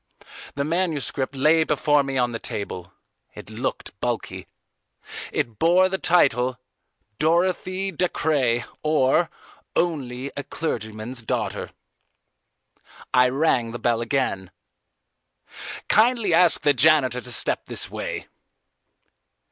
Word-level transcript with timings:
The 0.55 0.63
manuscript 0.63 1.35
lay 1.35 1.63
before 1.63 2.01
me 2.01 2.17
on 2.17 2.31
the 2.31 2.39
table. 2.39 2.91
It 3.35 3.51
looked 3.51 3.99
bulky. 4.01 4.47
It 5.31 5.59
bore 5.59 5.89
the 5.89 5.99
title 5.99 6.57
Dorothy 7.19 7.91
Dacres, 7.91 8.63
or, 8.81 9.29
Only 9.75 10.31
a 10.35 10.43
Clergyman's 10.43 11.21
Daughter. 11.21 11.69
I 13.13 13.29
rang 13.29 13.73
the 13.73 13.77
bell 13.77 14.01
again. 14.01 14.49
"Kindly 15.87 16.33
ask 16.33 16.61
the 16.61 16.73
janitor 16.73 17.21
to 17.21 17.31
step 17.31 17.65
this 17.65 17.91
way." 17.91 18.25